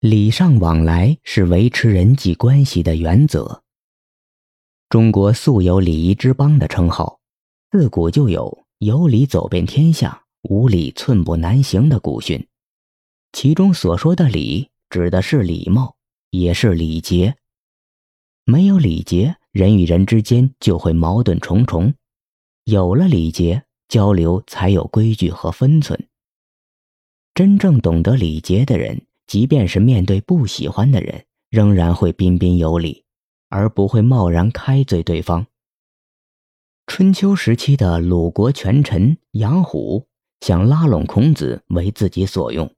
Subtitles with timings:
[0.00, 3.62] 礼尚往来是维持人际关系的原则。
[4.88, 7.20] 中国素有礼仪之邦的称号，
[7.70, 12.48] 自古就有“有礼走遍天下，无礼寸步难行”的古训。
[13.32, 15.94] 其中所说的礼，指的是礼貌，
[16.30, 17.36] 也是礼节。
[18.46, 21.92] 没有礼节，人与人之间就会矛盾重重；
[22.64, 26.08] 有了礼节，交流才有规矩和分寸。
[27.34, 29.02] 真正懂得礼节的人。
[29.30, 33.04] 即便是面对不喜欢的人，仍然会彬彬有礼，
[33.48, 35.46] 而不会贸然开罪对方。
[36.88, 40.08] 春秋时期的鲁国权臣杨虎
[40.40, 42.74] 想拉拢孔子为自己所用，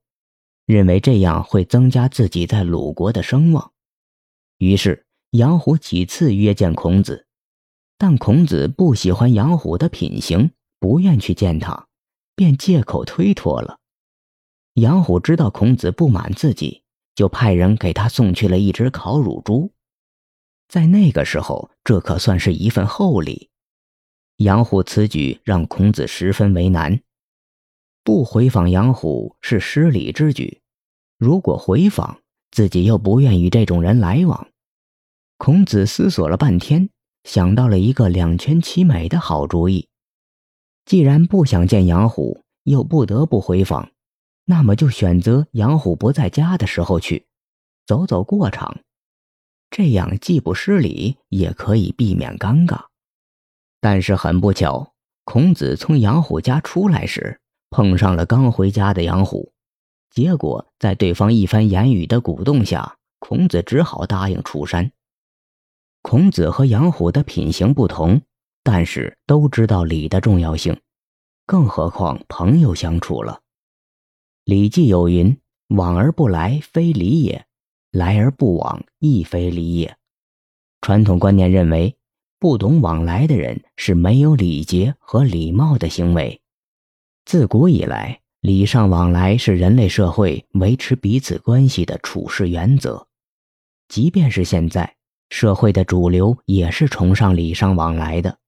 [0.66, 3.72] 认为这样会增加自己在鲁国的声望。
[4.58, 7.26] 于是杨虎几次约见孔子，
[7.96, 11.88] 但孔子不喜欢杨虎的品行，不愿去见他，
[12.36, 13.78] 便借口推脱了。
[14.74, 16.82] 杨虎知道孔子不满自己，
[17.14, 19.70] 就派人给他送去了一只烤乳猪。
[20.68, 23.50] 在那个时候，这可算是一份厚礼。
[24.38, 27.00] 杨虎此举让孔子十分为难。
[28.02, 30.62] 不回访杨虎是失礼之举，
[31.18, 32.18] 如果回访，
[32.50, 34.48] 自己又不愿与这种人来往。
[35.36, 36.88] 孔子思索了半天，
[37.24, 39.88] 想到了一个两全其美的好主意。
[40.86, 43.90] 既然不想见杨虎，又不得不回访。
[44.44, 47.26] 那么就选择杨虎不在家的时候去，
[47.86, 48.80] 走走过场，
[49.70, 52.86] 这样既不失礼，也可以避免尴尬。
[53.80, 54.92] 但是很不巧，
[55.24, 59.52] 孔子从杨虎家出来时，碰上了刚回家的杨虎，
[60.10, 64.92] 结果在对方一番言语的鼓动下，孔子只好答应出山。
[66.02, 68.20] 孔子和杨虎的品行不同，
[68.64, 70.80] 但是都知道礼的重要性，
[71.46, 73.34] 更何况朋友相处了。
[74.44, 75.38] 《礼记》有云
[75.70, 77.42] ：“往而不来，非礼也；
[77.92, 79.96] 来而不往，亦非礼也。”
[80.82, 81.96] 传统观念认为，
[82.40, 86.40] 不懂往来的人是没有礼节和礼貌的行为。
[87.24, 93.06] 自古以来，礼尚往来是人类社会维持彼此关系的处事原则。
[93.86, 94.96] 即便是现在，
[95.30, 98.38] 社会的主流也是崇尚礼尚往来的。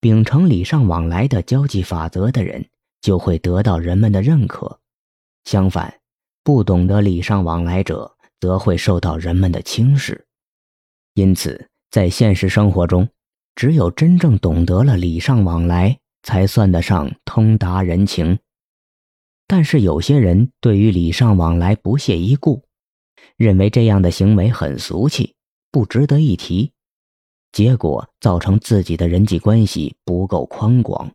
[0.00, 2.68] 秉承礼尚往来的交际法则的人，
[3.00, 4.78] 就会得到人们的认可。
[5.48, 6.02] 相反，
[6.44, 10.26] 不懂得礼尚往来者，则会受到人们的轻视。
[11.14, 13.08] 因此，在现实生活中，
[13.54, 18.38] 只有真正懂得了礼尚往来，才算得上通达人情。
[19.46, 22.62] 但是，有些人对于礼尚往来不屑一顾，
[23.38, 25.34] 认为这样的行为很俗气，
[25.70, 26.74] 不值得一提，
[27.52, 31.10] 结果造成自己的人际关系不够宽广。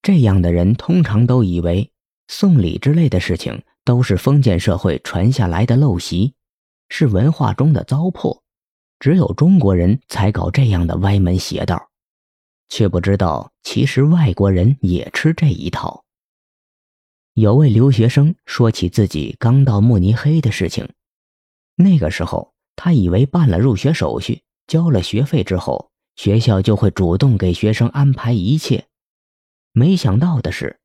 [0.00, 1.90] 这样的人通常都以为。
[2.28, 6.34] 送礼之类的事情都是封建社会传下来的陋习，
[6.88, 8.40] 是文化中的糟粕，
[8.98, 11.90] 只有中国人才搞这样的歪门邪道，
[12.68, 16.04] 却不知道其实外国人也吃这一套。
[17.34, 20.88] 有位留学生说起自己刚到慕尼黑的事情，
[21.76, 28.86] 那个时候他以为办了入学手续、交了学费之后，学校就会主动给学生安排一切，
[29.72, 30.80] 没想到的是。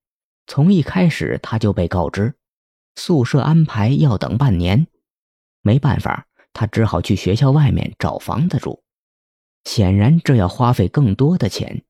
[0.48, 2.34] 从一开始，他就被告知，
[2.96, 4.88] 宿舍安排要等半年。
[5.62, 8.84] 没办法，他只好去学校外面找房子住。
[9.64, 11.84] 显然，这要花费更多的钱。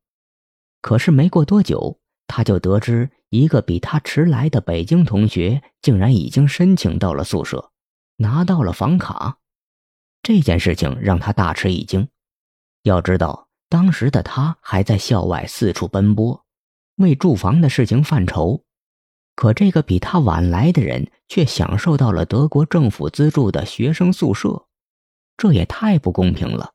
[0.82, 7.72] 可是没过多久，他就得知一个比他迟来的北京同学竟然已经申请到了宿舍，
[8.18, 9.38] 拿到了房卡。
[10.22, 12.08] 这件事情让他大吃一惊。
[12.84, 16.46] 要知道，当时的他还在校外四处奔波。
[17.02, 18.64] 为住房的事情犯愁，
[19.36, 24.68] 可这个比他晚来的人却享受到了德国政府资助的学生宿舍，
[25.36, 26.74] 这也太不公平了。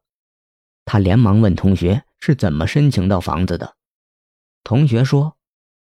[0.85, 3.77] 他连忙问同学是怎么申请到房子的。
[4.63, 5.37] 同学说：“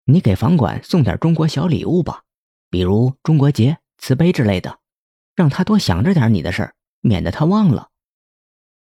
[0.04, 2.24] 你给房管送点中国小礼物吧，
[2.70, 4.80] 比如中国结、瓷杯之类的，
[5.34, 7.90] 让他多想着点你的事儿，免得他忘了。”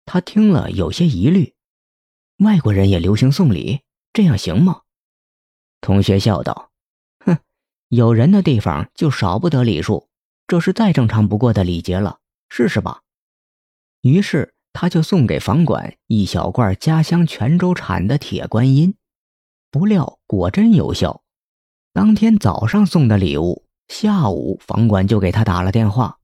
[0.06, 1.54] 他听了有些疑虑
[2.40, 3.82] ：“外国人也流行送礼，
[4.14, 4.82] 这样行吗？”
[5.82, 6.72] 同学笑道
[7.26, 7.38] ：“哼，
[7.90, 10.10] 有人的地方就少不得礼数，
[10.48, 12.20] 这是再正常不过的礼节了，
[12.50, 13.02] 试试吧。”
[14.02, 18.96] 于是他就送给房管一小罐家乡泉州产的铁观音，
[19.72, 21.24] 不料果真有效。
[21.94, 26.20] 当天早上送的礼物，下午房管就给他打了电话。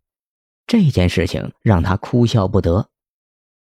[0.68, 2.90] 这件事情让他哭笑不得，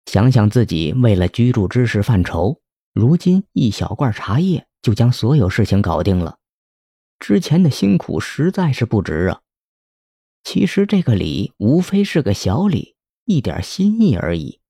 [0.06, 2.60] 想想自己为了居住之事犯愁，
[2.94, 4.66] 如今一小罐茶叶。
[4.86, 6.38] 就将所有事情搞定了，
[7.18, 9.40] 之前的辛苦实在是不值啊！
[10.44, 12.94] 其实这个礼无非是个小礼，
[13.24, 14.60] 一点心意而已。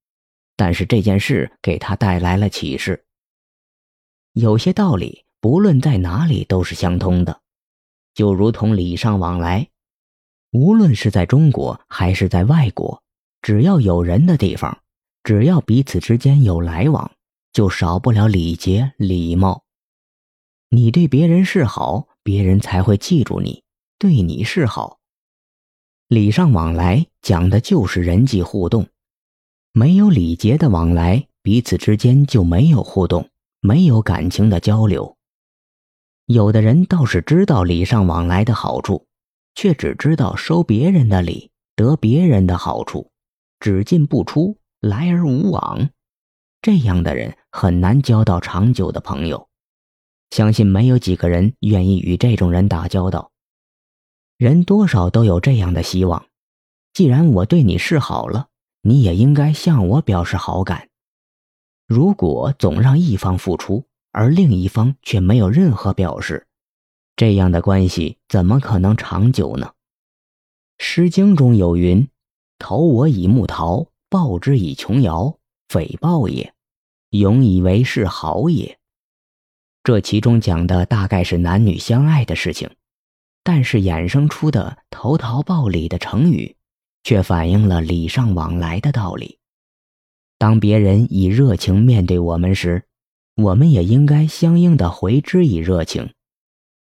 [0.57, 3.05] 但是这件事给他带来了启示。
[4.33, 7.43] 有些道理不论在哪里都是相通的，
[8.15, 9.69] 就如同礼尚往来，
[10.51, 13.03] 无论是在中国还是在外国，
[13.43, 14.81] 只要有人的地方，
[15.23, 17.13] 只要彼此之间有来往，
[17.53, 19.66] 就少不了礼节礼貌。
[20.69, 23.63] 你对别人是好，别人才会记住你，
[23.99, 24.99] 对你是好。
[26.09, 28.89] 礼尚往来讲的就是人际互动。
[29.73, 33.29] 没有礼节的往来，彼此之间就没有互动，
[33.61, 35.17] 没有感情的交流。
[36.27, 39.07] 有的人倒是知道礼尚往来的好处，
[39.55, 43.13] 却只知道收别人的礼，得别人的好处，
[43.61, 45.91] 只进不出，来而无往。
[46.61, 49.46] 这样的人很难交到长久的朋友，
[50.31, 53.31] 相信没有几个人愿意与这种人打交道。
[54.37, 56.27] 人多少都有这样的希望，
[56.93, 58.49] 既然我对你示好了。
[58.83, 60.91] 你也应该向我表示好感。
[61.89, 66.47] 如果总让一方付出，而另一方却没有任何表示，
[67.17, 69.73] 这样的关系怎么可能长久呢？
[70.85, 72.09] 《诗经》中有云
[72.61, 75.37] ：“投我以木桃，报之以琼瑶，
[75.69, 76.55] 匪报也，
[77.11, 78.79] 永以为是好也。”
[79.87, 82.69] 这其中讲的大概是男女相爱的事情，
[83.45, 86.57] 但是衍生出的“投桃报李”的成语。
[87.05, 89.39] 却反映了礼尚往来的道理。
[90.39, 92.83] 当别人以热情面对我们时，
[93.37, 96.07] 我们也应该相应的回之以热情；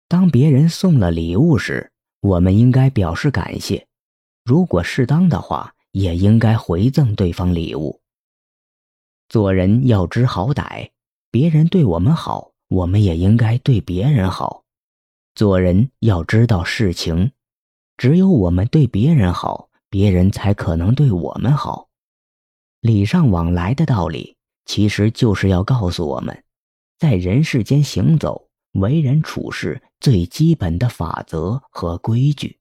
[0.09, 3.87] 当别人送了礼物时，我们应该表示感谢。
[4.45, 7.99] 如果适当的话，也应该回赠对方礼物。
[9.31, 10.91] 做人要知好歹，
[11.31, 14.65] 别人对我们好，我们也应该对别人好。
[15.35, 17.33] 做人要知道事情，
[17.99, 19.69] 只有我们对别人好。
[19.93, 21.89] 别人才可能对我们好，
[22.81, 26.45] 礼尚往来的道理，其实就是要告诉我们，
[26.97, 32.60] 在人世间行走、为人处事最基本的法则和规矩。